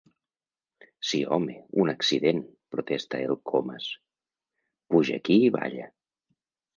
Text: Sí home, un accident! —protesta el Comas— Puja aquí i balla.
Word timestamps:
Sí 1.09 1.17
home, 1.35 1.57
un 1.83 1.91
accident! 1.91 2.39
—protesta 2.47 3.19
el 3.25 3.37
Comas— 3.51 3.91
Puja 4.95 5.19
aquí 5.21 5.37
i 5.49 5.53
balla. 5.57 5.87